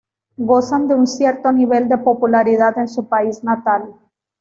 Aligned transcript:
Gozan 0.37 0.87
de 0.87 0.95
un 0.95 1.05
cierto 1.05 1.51
nivel 1.51 1.87
de 1.87 1.99
popularidad 1.99 2.75
en 2.79 2.87
su 2.87 3.07
país 3.07 3.43
natal. 3.43 3.83